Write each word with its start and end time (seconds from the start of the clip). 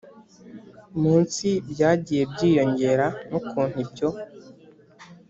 Munsi 1.01 1.47
byagiye 1.71 2.23
byiyongera 2.31 3.07
n 3.29 3.31
ukuntu 3.39 3.75
ibyo 3.83 4.09